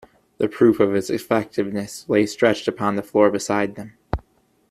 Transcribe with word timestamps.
The 0.39 0.47
proof 0.47 0.79
of 0.79 0.95
its 0.95 1.11
effectiveness 1.11 2.09
lay 2.09 2.25
stretched 2.25 2.67
upon 2.67 2.95
the 2.95 3.03
floor 3.03 3.29
beside 3.29 3.75
them. 3.75 3.99